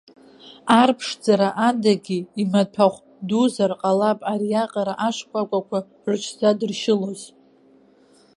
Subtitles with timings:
[0.79, 7.21] Арԥшӡара адагьы, имаҭәахә дузар ҟалап ариаҟара ашкәакәақәа рыҽзадыршьылоз.